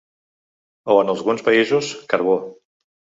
O, 0.93 0.95
en 1.03 1.13
alguns 1.15 1.45
països, 1.49 1.91
carbó. 2.15 2.39